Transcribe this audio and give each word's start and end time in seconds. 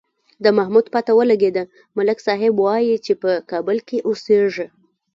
د 0.43 0.45
محمود 0.57 0.85
پته 0.93 1.11
ولگېده، 1.17 1.63
ملک 1.97 2.17
صاحب 2.27 2.53
وایي 2.57 2.95
چې 3.05 3.13
په 3.21 3.31
کابل 3.51 3.77
کې 3.87 3.97
اوسېږي. 4.07 4.67